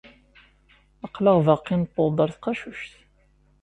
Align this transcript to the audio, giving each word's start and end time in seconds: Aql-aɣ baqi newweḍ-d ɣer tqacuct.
Aql-aɣ 1.05 1.37
baqi 1.45 1.75
newweḍ-d 1.75 2.17
ɣer 2.21 2.29
tqacuct. 2.35 2.93